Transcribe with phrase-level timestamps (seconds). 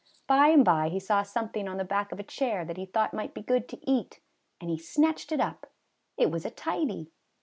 [0.25, 3.13] By and by he saw something on the back of a chair that he thought
[3.13, 4.19] might be good to eat,
[4.59, 5.67] and he snatched it up.
[6.17, 7.11] It was a tidy